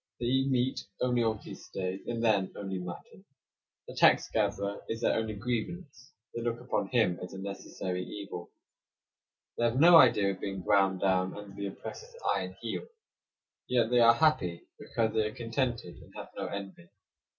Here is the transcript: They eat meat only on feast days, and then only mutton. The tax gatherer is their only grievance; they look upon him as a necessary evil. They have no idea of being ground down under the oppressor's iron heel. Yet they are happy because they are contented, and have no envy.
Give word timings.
They 0.19 0.25
eat 0.25 0.49
meat 0.49 0.79
only 0.99 1.21
on 1.23 1.37
feast 1.41 1.73
days, 1.73 2.01
and 2.07 2.23
then 2.23 2.51
only 2.55 2.79
mutton. 2.79 3.23
The 3.87 3.93
tax 3.95 4.27
gatherer 4.29 4.81
is 4.89 5.01
their 5.01 5.13
only 5.15 5.35
grievance; 5.35 6.11
they 6.33 6.41
look 6.41 6.59
upon 6.59 6.87
him 6.87 7.19
as 7.21 7.33
a 7.33 7.37
necessary 7.37 8.03
evil. 8.03 8.51
They 9.59 9.65
have 9.65 9.79
no 9.79 9.97
idea 9.97 10.31
of 10.31 10.39
being 10.39 10.63
ground 10.63 11.01
down 11.01 11.37
under 11.37 11.53
the 11.55 11.67
oppressor's 11.67 12.15
iron 12.35 12.55
heel. 12.61 12.87
Yet 13.67 13.91
they 13.91 13.99
are 13.99 14.15
happy 14.15 14.63
because 14.79 15.13
they 15.13 15.27
are 15.27 15.35
contented, 15.35 15.97
and 15.97 16.11
have 16.15 16.29
no 16.35 16.47
envy. 16.47 16.87